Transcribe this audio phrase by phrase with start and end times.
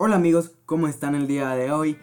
[0.00, 1.98] Hola amigos, ¿cómo están el día de hoy?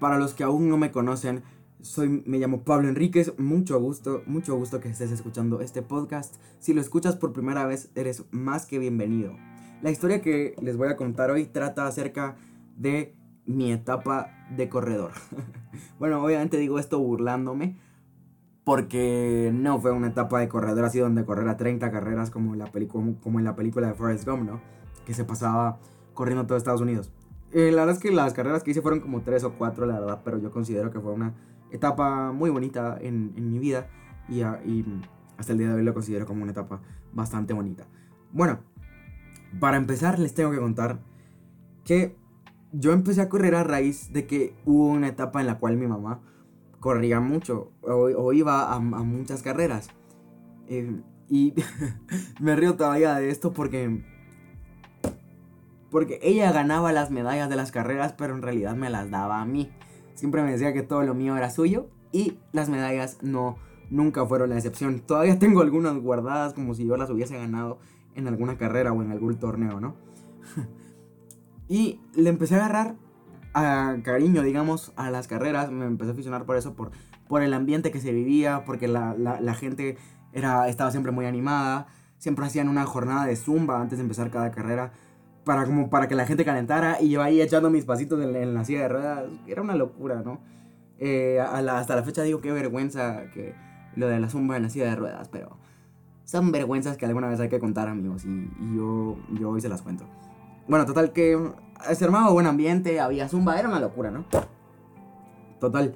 [0.00, 1.42] Para los que aún no me conocen,
[1.82, 6.36] soy, me llamo Pablo Enríquez, mucho gusto, mucho gusto que estés escuchando este podcast.
[6.58, 9.36] Si lo escuchas por primera vez, eres más que bienvenido.
[9.82, 12.36] La historia que les voy a contar hoy trata acerca
[12.78, 13.14] de
[13.44, 15.12] mi etapa de corredor.
[15.98, 17.76] bueno, obviamente digo esto burlándome,
[18.64, 22.60] porque no fue una etapa de corredor así donde correr a 30 carreras como en
[22.60, 22.72] la,
[23.20, 24.62] como en la película de Forrest Gump, ¿no?
[25.04, 25.78] Que se pasaba
[26.14, 27.12] corriendo todo Estados Unidos.
[27.52, 29.98] Eh, la verdad es que las carreras que hice fueron como tres o cuatro, la
[29.98, 31.34] verdad, pero yo considero que fue una
[31.70, 33.88] etapa muy bonita en, en mi vida
[34.28, 35.02] y, y,
[35.36, 36.80] hasta el día de hoy lo considero como una etapa
[37.12, 37.86] bastante bonita.
[38.32, 38.58] Bueno,
[39.60, 41.00] para empezar les tengo que contar
[41.84, 42.16] que
[42.72, 45.86] yo empecé a correr a raíz de que hubo una etapa en la cual mi
[45.86, 46.20] mamá
[46.80, 49.88] corría mucho o, iba a, muchas carreras.
[50.66, 51.54] Eh, y
[52.40, 54.04] me río todavía de esto porque
[55.90, 59.44] porque ella ganaba las medallas de las carreras, pero en realidad me las daba a
[59.44, 59.70] mí.
[60.14, 63.56] Siempre me decía que todo lo mío era suyo y las medallas no,
[63.90, 65.00] nunca fueron la excepción.
[65.00, 67.78] Todavía tengo algunas guardadas como si yo las hubiese ganado
[68.14, 69.94] en alguna carrera o en algún torneo, ¿no?
[71.68, 72.96] y le empecé a agarrar
[73.54, 75.70] a cariño, digamos, a las carreras.
[75.70, 76.90] Me empecé a aficionar por eso, por,
[77.28, 79.96] por el ambiente que se vivía, porque la, la gente
[80.32, 81.86] era, estaba siempre muy animada.
[82.18, 84.92] Siempre hacían una jornada de zumba antes de empezar cada carrera
[85.48, 88.66] para, como para que la gente calentara y yo ahí echando mis pasitos en, la
[88.66, 89.24] silla de ruedas.
[89.46, 90.40] Era una locura, ¿no?
[90.98, 93.54] Eh, hasta la fecha digo qué vergüenza que
[93.96, 95.56] lo de la zumba en la silla de ruedas, pero
[96.24, 99.80] son vergüenzas que alguna vez hay que contar, amigos, y, yo, yo hoy se las
[99.80, 100.04] cuento.
[100.68, 101.38] Bueno, total que
[101.94, 104.26] se armaba buen ambiente, había zumba, era una locura, ¿no?
[105.60, 105.94] Total,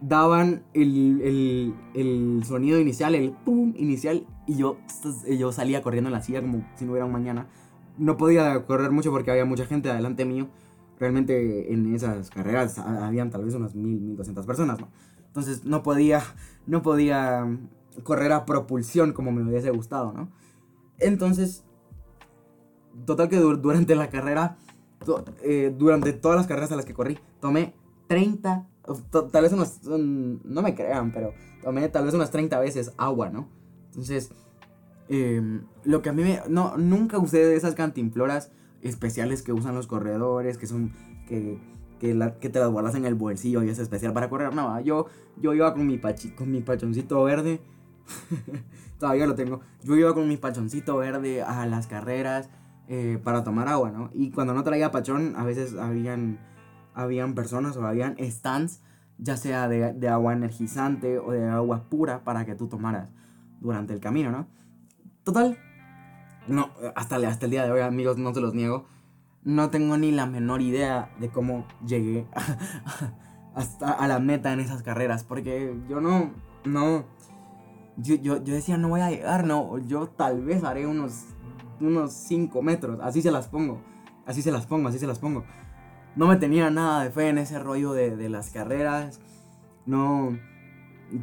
[0.00, 4.78] daban el, el, el sonido inicial, el pum inicial, y yo,
[5.38, 7.46] yo salía corriendo en la silla como si no hubiera un mañana
[7.98, 10.48] no podía correr mucho porque había mucha gente adelante mío.
[10.98, 14.88] Realmente en esas carreras habían tal vez unas mil, mil doscientas personas, ¿no?
[15.26, 16.22] Entonces no podía,
[16.66, 17.44] no podía
[18.02, 20.28] correr a propulsión como me hubiese gustado, ¿no?
[20.98, 21.64] Entonces,
[23.04, 24.56] total que durante la carrera,
[25.42, 27.74] eh, durante todas las carreras a las que corrí, tomé
[28.06, 28.66] 30,
[29.10, 31.32] tal vez unas, no me crean, pero
[31.62, 33.48] tomé tal vez unas 30 veces agua, ¿no?
[33.86, 34.30] Entonces,
[35.08, 36.40] Em, lo que a mí me...
[36.48, 38.50] No, nunca usé esas cantinfloras
[38.82, 40.92] especiales que usan los corredores, que son...
[41.28, 41.58] Que,
[42.00, 44.54] que, la, que te las guardas en el bolsillo y es especial para correr.
[44.54, 45.06] No, yo,
[45.40, 47.60] yo iba con mi, pachi, con mi pachoncito verde.
[48.98, 49.60] Todavía lo tengo.
[49.82, 52.50] Yo iba con mi pachoncito verde a las carreras
[52.88, 54.10] eh, para tomar agua, ¿no?
[54.12, 56.38] Y cuando no traía pachón, a veces habían,
[56.94, 58.82] habían personas o habían stands,
[59.18, 63.10] ya sea de, de agua energizante o de agua pura, para que tú tomaras
[63.60, 64.46] durante el camino, ¿no?
[65.24, 65.58] Total,
[66.46, 68.84] no, hasta, el día de hoy, amigos, no se los niego.
[69.42, 72.26] No tengo ni la menor idea de cómo llegué
[73.54, 75.24] hasta a la meta en esas carreras.
[75.24, 76.32] Porque yo no,
[76.64, 77.04] no,
[77.96, 79.78] yo, yo, decía, no voy a llegar, no.
[79.78, 81.24] Yo tal vez haré unos,
[81.80, 83.00] unos 5 metros.
[83.02, 83.80] Así se las pongo.
[84.26, 85.44] Así se las pongo, así se las pongo.
[86.16, 89.20] No me tenía nada de fe en ese rollo de, de las carreras.
[89.86, 90.38] No,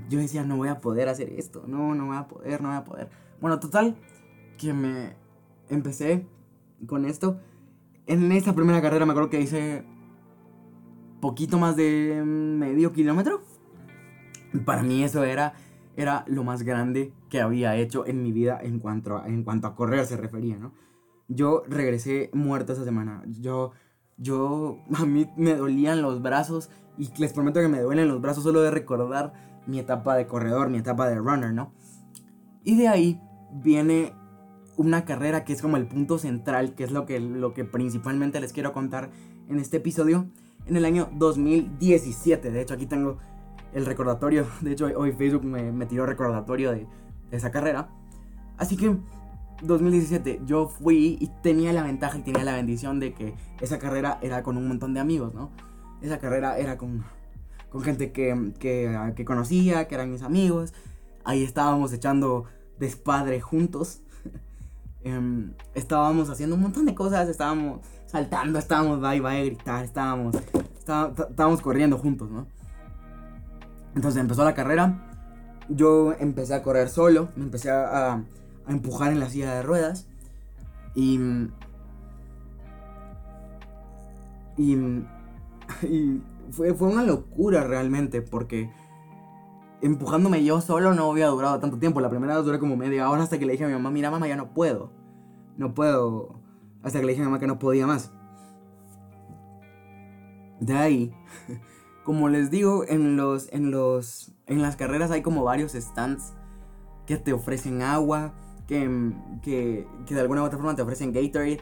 [0.10, 1.64] yo decía, no voy a poder hacer esto.
[1.68, 3.10] No, no voy a poder, no voy a poder.
[3.42, 3.96] Bueno, total,
[4.60, 5.16] que me
[5.68, 6.28] empecé
[6.86, 7.40] con esto.
[8.06, 9.84] En esta primera carrera me acuerdo que hice
[11.20, 13.42] poquito más de medio kilómetro.
[14.64, 15.54] Para mí eso era,
[15.98, 19.66] era lo más grande que había hecho en mi vida en cuanto a, en cuanto
[19.66, 20.74] a correr se refería, ¿no?
[21.28, 23.24] Yo regresé muerto esa semana.
[23.26, 23.72] Yo,
[24.18, 28.44] yo, a mí me dolían los brazos y les prometo que me duelen los brazos
[28.44, 29.34] solo de recordar
[29.66, 31.74] mi etapa de corredor, mi etapa de runner, ¿no?
[32.64, 33.20] Y de ahí
[33.52, 34.14] viene
[34.78, 38.40] una carrera que es como el punto central, que es lo que, lo que principalmente
[38.40, 39.10] les quiero contar
[39.48, 40.28] en este episodio,
[40.66, 42.52] en el año 2017.
[42.52, 43.18] De hecho, aquí tengo
[43.74, 44.48] el recordatorio.
[44.62, 46.88] De hecho, hoy Facebook me, me tiró recordatorio de,
[47.32, 47.90] esa carrera.
[48.58, 48.98] Así que
[49.64, 54.20] 2017 yo fui y tenía la ventaja y tenía la bendición de que esa carrera
[54.22, 55.50] era con un montón de amigos, ¿no?
[56.02, 57.06] Esa carrera era con,
[57.70, 60.74] con gente que, que, que conocía, que eran mis amigos.
[61.24, 62.46] Ahí estábamos echando
[62.82, 64.02] despadre juntos.
[65.04, 69.84] Em, estábamos haciendo un montón de cosas, estábamos saltando, estábamos va y va a gritar,
[69.84, 70.36] estábamos,
[70.78, 72.46] estábamos corriendo juntos, ¿no?
[73.96, 78.24] Entonces empezó la carrera, yo empecé a correr solo, me empecé a,
[78.68, 80.08] empujar en la silla de ruedas
[80.94, 81.20] y,
[84.56, 84.76] y,
[85.82, 88.70] y fue, fue una locura realmente porque
[89.82, 92.02] empujándome yo solo no había durado tanto tiempo.
[92.02, 94.28] La primera duré como media hora hasta que le dije a mi mamá, mira mamá,
[94.28, 94.92] ya no puedo.
[95.58, 96.40] No puedo.
[96.84, 98.12] Hasta que le dije a mi mamá que no podía más.
[100.60, 101.14] De ahí,
[102.04, 106.34] como les digo, en los, en los, en las carreras hay como varios stands
[107.08, 108.34] que te ofrecen agua,
[108.68, 111.62] que, que, que de alguna u otra forma te ofrecen Gatorade.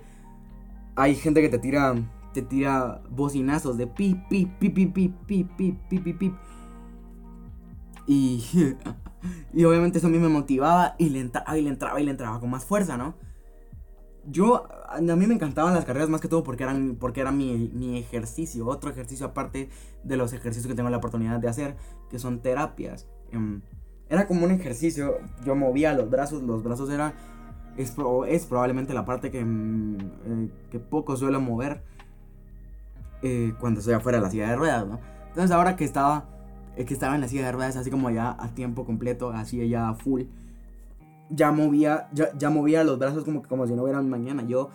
[0.96, 1.96] Hay gente que te tira,
[2.34, 6.34] te tira bocinazos de pip, pip, pip, pip, pip, pip, pip, pip, pip.
[8.10, 8.44] Y,
[9.54, 12.12] y obviamente eso a mí me motivaba y le entraba y le entraba y le
[12.12, 13.14] entraba con más fuerza, ¿no?
[14.26, 17.70] Yo, a mí me encantaban las carreras más que todo porque eran, porque era mi,
[17.74, 19.70] mi, ejercicio, otro ejercicio aparte
[20.04, 21.78] de los ejercicios que tengo la oportunidad de hacer,
[22.10, 23.08] que son terapias.
[24.10, 27.14] Era como un ejercicio, yo movía los brazos, los brazos era,
[27.78, 27.92] es,
[28.46, 31.84] probablemente la parte que, eh, que poco suelo mover
[33.22, 35.00] eh, cuando estoy afuera de la silla de ruedas, ¿no?
[35.28, 36.39] Entonces ahora que estaba,
[36.80, 39.68] eh, que estaba en la silla de ruedas, así como ya a tiempo completo, así
[39.70, 40.24] ya full
[41.30, 44.44] ya movía, ya, ya movía los brazos como, como si no hubiera mañana.
[44.44, 44.70] Yo,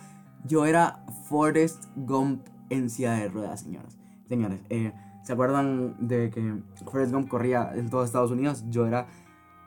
[0.45, 3.97] yo era Forrest Gump en silla de ruedas, señoras.
[4.27, 4.93] Señores, eh,
[5.23, 8.65] ¿se acuerdan de que Forrest Gump corría en todos Estados Unidos?
[8.69, 9.07] Yo era,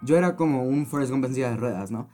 [0.02, 2.08] yo era como un Forrest Gump en silla de ruedas, ¿no?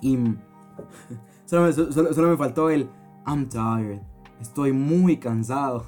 [0.00, 0.16] Y
[1.44, 2.88] solo me, solo, me faltó el
[3.26, 4.00] I'm tired.
[4.40, 5.86] Estoy muy cansado.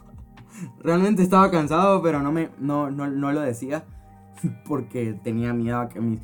[0.81, 3.85] Realmente estaba cansado, pero no, me, no, no, no lo decía
[4.67, 6.21] porque tenía miedo a que mis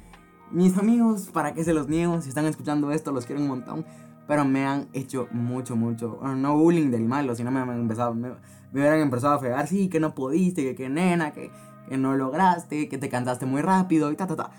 [0.50, 2.20] mis amigos, ¿para qué se los niego?
[2.22, 3.84] Si están escuchando esto, los quiero un montón.
[4.28, 6.18] Pero me han hecho mucho, mucho.
[6.22, 8.14] no bullying del malo, sino me han empezado.
[8.14, 8.32] Me,
[8.72, 11.50] hubieran empezado a fregar, sí, que no pudiste, que, que nena, que,
[11.88, 14.50] que no lograste, que te cantaste muy rápido y ta, ta, ta.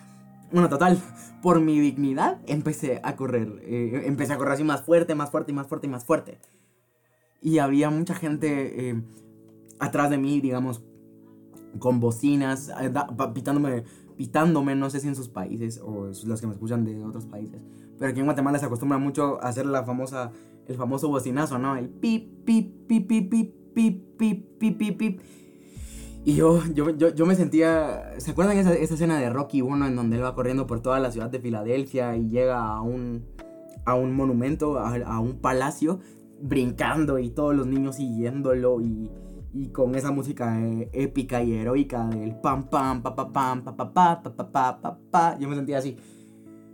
[0.52, 1.02] Bueno, total,
[1.42, 3.62] por mi dignidad empecé a correr.
[3.64, 6.40] Eh, empecé a correr así más fuerte, más fuerte más fuerte y más fuerte.
[7.42, 9.04] Y había mucha gente eh,
[9.80, 10.84] atrás de mí, digamos,
[11.80, 12.92] con bocinas, eh,
[13.34, 13.84] pitándome
[14.18, 17.62] pitándome, no sé si en sus países o los que me escuchan de otros países.
[17.98, 20.32] Pero aquí en Guatemala se acostumbra mucho a hacer la famosa,
[20.68, 21.78] el famoso bocinazo, ¿no?
[21.78, 25.22] El pip, pip, pip, pip, pip, pip, pip, pip, pip, pip.
[26.26, 28.16] Y yo, yo, yo, yo me sentía.
[28.18, 31.00] ¿Se acuerdan esa, esa escena de Rocky 1 en donde él va corriendo por toda
[31.00, 33.24] la ciudad de Filadelfia y llega a un,
[33.86, 36.00] a un monumento, a, a un palacio,
[36.42, 39.10] brincando y todos los niños siguiéndolo y
[39.60, 40.56] y con esa música
[40.94, 44.82] épica y heroica del pam pam pa pa pam pa pa pa pa pa pa
[44.82, 45.98] pa pa yo me sentía así.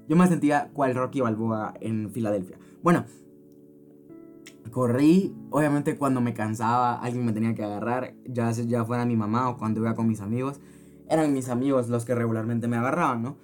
[0.09, 2.57] Yo me sentía cual Rocky Balboa en Filadelfia.
[2.81, 3.05] Bueno
[4.71, 9.49] corrí obviamente cuando me cansaba alguien me tenía que agarrar ya ya fuera mi mamá
[9.49, 10.59] o cuando iba con mis amigos.
[11.09, 13.37] Eran mis amigos los que regularmente me agarraban no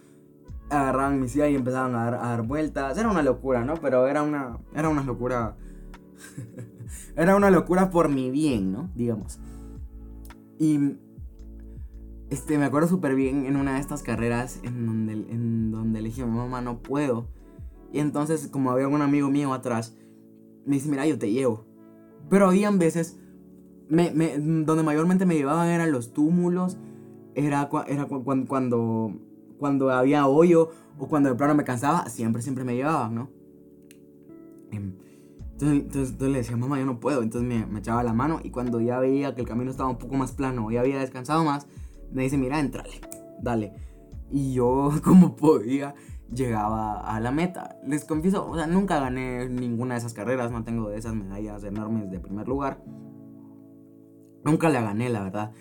[0.69, 2.97] agarraban mi silla y empezaban a dar, a dar vueltas.
[2.97, 5.55] Era una locura no pero era una era una locura
[7.15, 8.89] Era una locura por mi bien, ¿no?
[8.95, 9.39] Digamos.
[10.57, 10.97] Y
[12.29, 16.09] este, me acuerdo súper bien en una de estas carreras en donde, en donde le
[16.09, 17.27] dije a mi mamá, no puedo.
[17.91, 19.95] Y entonces, como había un amigo mío atrás,
[20.65, 21.65] me dice, mira, yo te llevo.
[22.29, 23.19] Pero habían veces,
[23.87, 26.77] me, me, donde mayormente me llevaban eran los túmulos,
[27.33, 29.13] era, era cuando,
[29.57, 30.69] cuando había hoyo
[30.99, 33.29] o cuando de plano me cansaba, siempre, siempre me llevaban, ¿no?
[35.61, 37.21] Em, entonces, le decía, mamá, yo no puedo.
[37.21, 39.97] Entonces me, me, echaba la mano y cuando ya veía que el camino estaba un
[39.97, 41.67] poco más plano, ya había descansado más,
[42.11, 43.01] me dice, mira, entrale,
[43.41, 43.73] dale.
[44.31, 45.95] Y yo, como podía,
[46.33, 47.77] llegaba a la meta.
[47.85, 51.63] Les confieso, o sea, nunca gané ninguna de esas carreras, no tengo de esas medallas
[51.63, 52.83] enormes de primer lugar.
[54.43, 55.51] Nunca la gané, la verdad.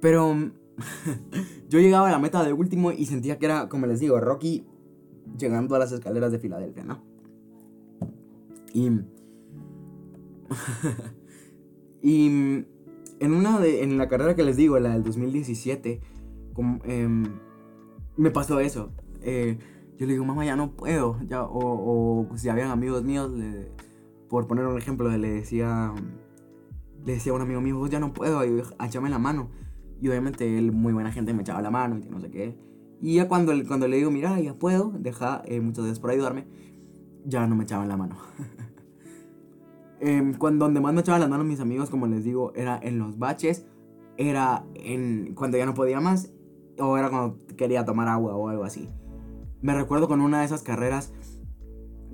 [0.00, 0.34] Pero
[1.68, 4.66] yo llegaba a la meta de último y sentía que era, como les digo, Rocky
[5.38, 7.02] llegando a las escaleras de Filadelfia, ¿no?
[8.72, 8.90] Y
[12.02, 12.26] y
[13.20, 16.00] en una de, en la carrera que les digo, la del 2017,
[16.84, 17.24] em,
[18.16, 18.92] me pasó eso.
[19.22, 19.58] Eh,
[19.98, 21.18] yo le digo, mamá, ya no puedo.
[21.28, 23.32] Ya, o, si habían amigos míos,
[24.28, 25.92] por poner un ejemplo, le decía,
[27.04, 29.50] le decía a un amigo mío, ya no puedo, échame la mano.
[30.00, 32.58] Y obviamente él, muy buena gente, me echaba la mano y no sé qué.
[33.00, 36.46] Y ya cuando, cuando le digo, mira, ya puedo, deja, eh, muchas gracias por ayudarme,
[37.24, 38.16] ya no me echaban la mano.
[40.00, 42.98] Eh, cuando donde más me echaban las manos mis amigos, como les digo, era en
[42.98, 43.66] los baches,
[44.16, 46.32] era en cuando ya no podía más,
[46.78, 48.88] o era cuando quería tomar agua o algo así.
[49.62, 51.12] Me recuerdo con una de esas carreras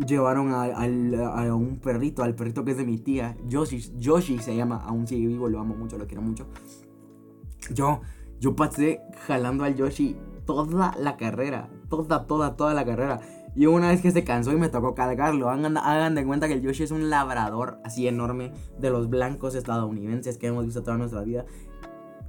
[0.06, 4.76] llevaron a, un perrito, al perrito que es de mi tía, Yoshi, Yoshi se llama,
[4.76, 6.46] aún sigue vivo, lo amo mucho, lo quiero mucho.
[7.74, 8.00] Yo,
[8.40, 13.20] yo pasé jalando al Yoshi toda la carrera, toda, toda, toda la carrera.
[13.54, 16.62] Y una vez que se cansó y me tocó cargarlo, hagan, de cuenta que el
[16.62, 21.22] Yoshi es un labrador así enorme de los blancos estadounidenses que hemos visto toda nuestra
[21.22, 21.44] vida.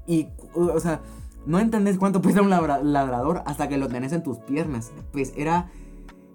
[0.05, 1.01] Y, o sea,
[1.45, 4.91] no entendés cuánto pesa un labrador hasta que lo tenés en tus piernas.
[5.13, 5.69] Pues era,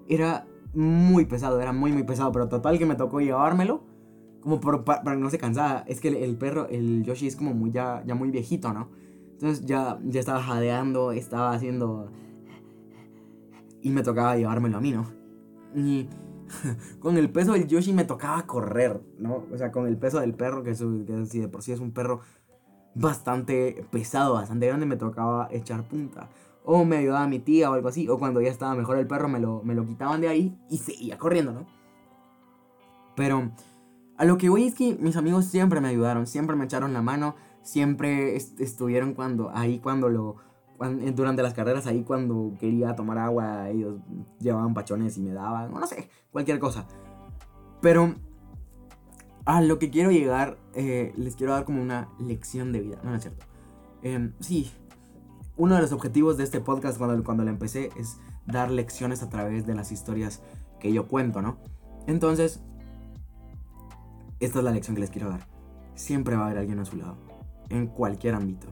[0.09, 2.33] era muy pesado, era muy, muy pesado.
[2.33, 3.83] Pero total que me tocó llevármelo.
[4.40, 5.85] como por, para, que no se cansara.
[5.87, 8.88] Es que el, perro, el Yoshi es como muy ya, ya muy viejito, ¿no?
[9.33, 12.11] Entonces ya, ya estaba jadeando, estaba haciendo...
[13.82, 15.06] Y me tocaba llevármelo a mí, ¿no?
[15.75, 16.08] Y
[17.00, 19.44] con el peso del Yoshi me tocaba correr, ¿no?
[19.52, 21.92] O sea, con el peso del perro, que, es, que de por sí es un
[21.92, 22.20] perro
[22.94, 26.28] bastante pesado, bastante grande, me tocaba echar punta.
[26.64, 28.08] O me ayudaba mi tía o algo así.
[28.08, 30.78] O cuando ya estaba mejor el perro, me lo, me lo quitaban de ahí y
[30.78, 31.66] seguía corriendo, ¿no?
[33.14, 33.50] Pero
[34.16, 37.37] a lo que voy que mis amigos siempre me ayudaron, siempre me echaron la mano,
[37.62, 40.37] siempre estuvieron cuando, ahí cuando lo,
[41.14, 43.97] durante las carreras, ahí cuando quería tomar agua, ellos
[44.38, 46.87] llevaban pachones y me daban, no sé, cualquier cosa.
[47.80, 48.14] Pero
[49.44, 53.14] a lo que quiero llegar, eh, les quiero dar como una lección de vida, no,
[53.14, 53.47] es cierto.
[54.02, 54.70] Em, sí,
[55.56, 59.66] uno de los objetivos de este podcast cuando, cuando empecé es dar lecciones a través
[59.66, 60.42] de las historias
[60.78, 61.58] que yo cuento, ¿no?
[62.06, 62.62] Entonces,
[64.40, 65.49] esta es la lección que les quiero dar.
[65.94, 67.16] Siempre va a haber alguien a su lado,
[67.70, 68.68] en cualquier ámbito.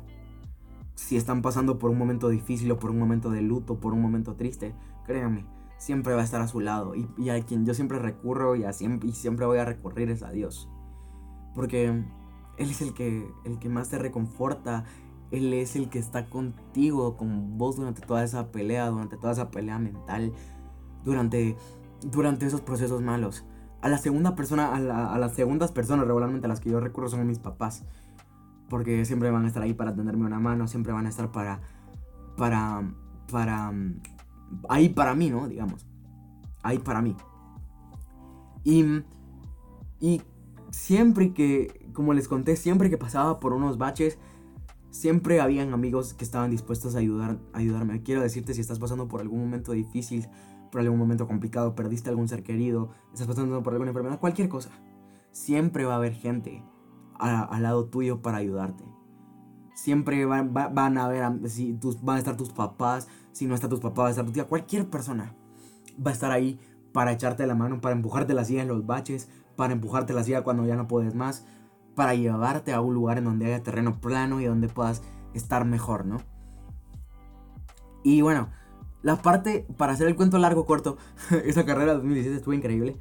[0.97, 4.01] Si están pasando por un momento difícil o por un momento de luto, por un
[4.01, 4.75] momento triste,
[5.05, 5.45] créanme,
[5.77, 6.95] siempre va a estar a su lado.
[6.95, 10.71] Y, a quien yo siempre recurro y, y siempre voy a recurrir es a Dios.
[11.55, 14.85] Porque Él es el que, el que más te reconforta.
[15.31, 19.51] Él es el que está contigo, con vos durante toda esa pelea, durante toda esa
[19.51, 20.33] pelea mental,
[21.05, 21.57] durante,
[22.01, 23.45] durante esos procesos malos.
[23.83, 27.11] A la segunda persona, a, a las segundas personas regularmente a las que yo recurro
[27.11, 27.85] son mis papás.
[28.69, 31.61] Porque siempre van a estar ahí para tenderme una mano, siempre van a estar para,
[32.37, 32.83] para,
[33.31, 33.73] para
[34.69, 35.49] ahí para mí, ¿no?
[35.49, 35.87] Digamos.
[36.63, 37.17] Ahí para mí.
[38.65, 38.85] Y,
[40.01, 40.23] y
[40.71, 44.19] siempre que, como les conté, siempre que pasaba por unos baches,
[44.91, 48.03] siempre habían amigos que estaban dispuestos a, ayudar, ayudarme.
[48.03, 50.27] Quiero decirte, si estás pasando por algún momento difícil,
[50.73, 54.71] por algún momento complicado, perdiste algún ser querido, estás pasando por alguna enfermedad, cualquier cosa,
[55.31, 56.63] siempre va a haber gente
[57.19, 58.85] al lado tuyo para ayudarte.
[59.75, 63.69] Siempre van, van a ver, si tus, van a estar tus papás, si no está
[63.69, 65.35] tus papás, va a estar tu tía, cualquier persona
[66.05, 66.59] va a estar ahí
[66.93, 70.43] para echarte la mano, para empujarte la silla en los baches, para empujarte la silla
[70.43, 71.45] cuando ya no puedes más,
[71.95, 75.03] para llevarte a un lugar en donde haya terreno plano y donde puedas
[75.35, 76.19] estar mejor, ¿no?
[78.03, 78.49] Y bueno,
[79.03, 80.97] la parte, para hacer el cuento largo, corto,
[81.45, 82.97] esa carrera de 2017 estuvo increíble.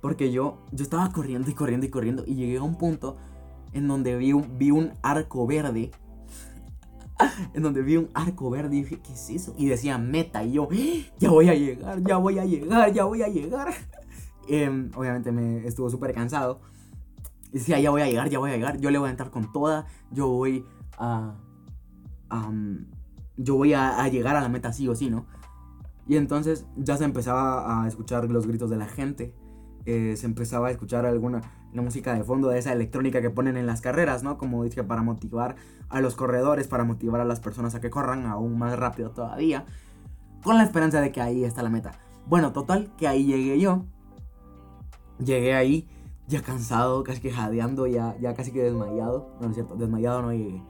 [0.00, 3.16] Porque yo, yo estaba corriendo y corriendo y corriendo y llegué a un punto
[3.72, 5.90] en donde vi un, vi un arco verde
[7.54, 9.54] en donde vi un arco verde y dije, ¿qué es eso?
[9.56, 10.68] Y decía meta y yo,
[11.18, 13.72] ya voy a llegar, ya voy a llegar, ya voy a llegar.
[14.48, 16.60] Em, obviamente me estuvo súper cansado.
[17.52, 19.30] Y decía, ya voy a llegar, ya voy a llegar, yo le voy a entrar
[19.30, 20.64] con toda, yo voy
[20.98, 21.34] a...
[23.36, 25.26] yo voy a, llegar a la meta sí o sí, ¿no?
[26.08, 29.34] Y entonces ya se empezaba a escuchar los gritos de la gente.
[29.86, 31.40] Eh, se empezaba a escuchar alguna
[31.72, 34.38] la música de fondo de esa electrónica que ponen en las carreras, ¿no?
[34.38, 35.56] Como dije, para motivar
[35.88, 39.64] a los corredores, para motivar a las personas a que corran aún más rápido todavía,
[40.42, 41.92] con la esperanza de que ahí está la meta.
[42.26, 43.84] Bueno, total, que ahí llegué yo.
[45.18, 45.88] Llegué ahí
[46.26, 49.30] ya cansado, casi que jadeando, ya, ya casi que desmayado.
[49.40, 50.62] No, no es cierto, desmayado no llegué.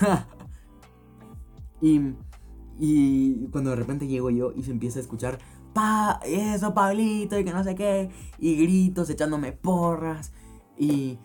[1.80, 2.14] y,
[2.80, 5.38] y cuando de repente llego yo y se empieza a escuchar
[5.72, 10.32] pa, eso, Pablito, y que no sé qué, y gritos echándome porras,
[10.76, 11.18] y,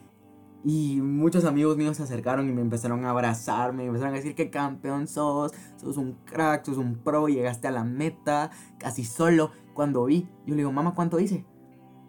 [0.63, 4.35] y muchos amigos míos se acercaron y me empezaron a abrazarme, me empezaron a decir
[4.35, 9.51] que campeón sos, sos un crack, sos un pro, llegaste a la meta, casi solo.
[9.73, 11.45] Cuando vi, yo le digo, mamá, ¿cuánto hice?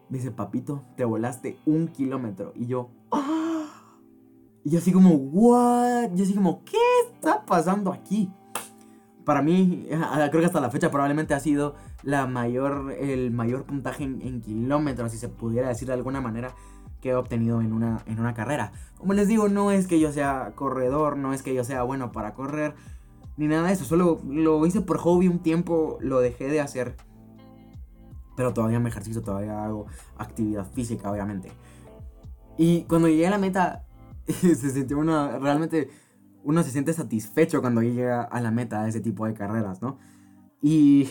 [0.09, 2.53] Me dice, papito, te volaste un kilómetro.
[2.55, 3.93] Y yo, ¡Ah!
[4.65, 6.13] Y yo así como, ¿what?
[6.15, 6.79] Yo así como, ¿qué
[7.13, 8.33] está pasando aquí?
[9.27, 9.89] Para mí,
[10.31, 15.11] creo que hasta la fecha probablemente ha sido la mayor, el mayor puntaje en, kilómetros,
[15.11, 16.55] si se pudiera decir de alguna manera,
[17.03, 18.71] que he obtenido en una, en una carrera.
[18.97, 22.13] Como les digo, no es que yo sea corredor, no es que yo sea bueno
[22.13, 22.75] para correr,
[23.37, 23.85] ni nada de eso.
[23.85, 26.95] Solo lo hice por hobby un tiempo, lo dejé de hacer.
[28.37, 29.87] Pero todavía me ejercicio, todavía hago
[30.19, 31.51] actividad física, obviamente.
[32.57, 33.85] Y cuando llegué a la meta,
[34.27, 35.37] se sintió una.
[35.41, 35.91] Realmente,
[36.47, 39.99] uno se siente satisfecho cuando llega a la meta de ese tipo de carreras, ¿no?
[40.63, 41.09] Y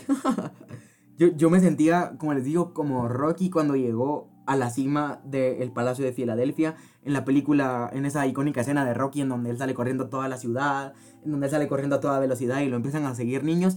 [1.18, 6.06] yo, me sentía, como les digo, como Rocky cuando llegó a la cima del Palacio
[6.06, 9.74] de Filadelfia, en la película, en esa icónica escena de Rocky en donde él sale
[9.74, 10.94] corriendo toda la ciudad,
[11.26, 13.76] en donde él sale corriendo a toda velocidad y lo empiezan a seguir niños.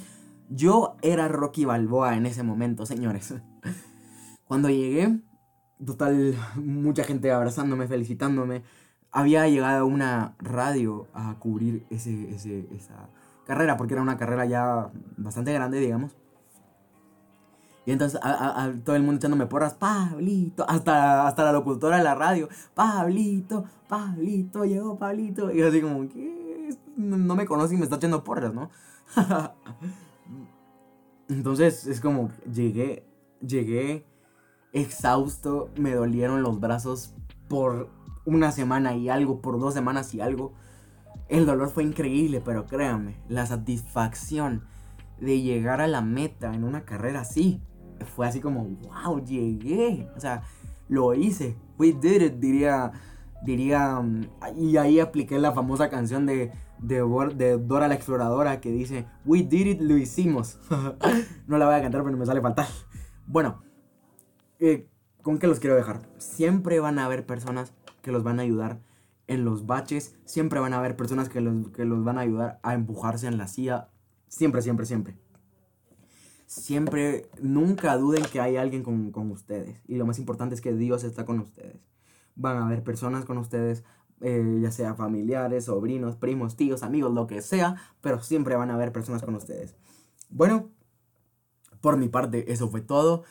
[0.49, 3.35] Yo era Rocky Balboa en ese momento, señores.
[4.45, 5.21] Cuando llegué,
[5.85, 8.63] total, mucha gente abrazándome, felicitándome.
[9.11, 13.09] Había llegado una radio a cubrir ese, esa
[13.47, 16.15] carrera, porque era una carrera ya bastante grande, digamos.
[17.87, 18.21] Y entonces
[18.85, 24.67] todo el mundo echándome porras, Pablito, hasta, hasta la locutora de la radio, Pablito, Pablito,
[24.67, 25.51] llegó Pablito.
[25.51, 26.77] Y así como, ¿qué?
[26.97, 28.69] No me conoce y me está echando porras, ¿no?
[31.31, 33.07] entonces es como, llegué,
[33.41, 34.05] llegué
[34.75, 37.15] exhausto, me dolieron los brazos
[37.49, 37.89] por
[38.29, 40.53] una semana y algo, por dos semanas y algo.
[41.29, 44.65] El dolor fue increíble, pero créanme, la satisfacción
[45.19, 47.63] de llegar a la meta en una carrera así
[48.05, 50.09] fue así como, wow, llegué.
[50.17, 50.43] O sea,
[50.89, 51.57] lo hice.
[51.79, 52.93] We did it, diría,
[53.43, 54.01] diría.
[54.01, 59.43] Mm, y ahí apliqué la famosa canción de, de, Dora la Exploradora que dice, We
[59.43, 60.59] did it, lo hicimos.
[61.47, 62.69] no la voy a cantar, pero me sale fatal.
[63.27, 63.63] Bueno,
[64.59, 64.89] eh,
[65.23, 66.09] ¿con qué los quiero dejar?
[66.19, 67.73] Siempre van a haber personas
[68.09, 68.81] que los van a ayudar
[69.27, 70.17] en los baches.
[70.25, 73.37] Siempre van a haber personas que los, que los van a ayudar a empujarse en
[73.37, 73.91] la silla.
[74.29, 75.19] Siempre, siempre, siempre
[76.49, 79.81] siempre, nunca duden que hay alguien con, ustedes.
[79.87, 81.77] Y lo más importante es que Dios está con ustedes.
[82.35, 83.85] Van a haber personas con ustedes,
[84.23, 88.75] eh, ya sea familiares, sobrinos, primos, tíos, amigos, lo que sea, pero siempre van a
[88.75, 89.77] haber personas con ustedes.
[90.31, 90.71] Bueno,
[91.83, 93.25] por mi parte, eso fue todo.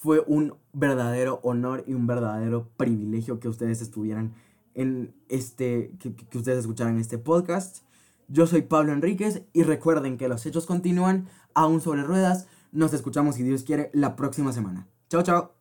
[0.00, 4.32] Fue un verdadero honor y un verdadero privilegio que ustedes estuvieran
[4.74, 7.84] en este, que, ustedes escucharan este podcast.
[8.26, 12.46] Yo soy Pablo Enríquez y recuerden que los hechos continúan aún sobre ruedas.
[12.72, 14.88] Nos escuchamos, si Dios quiere, la próxima semana.
[15.10, 15.59] Chao, chao.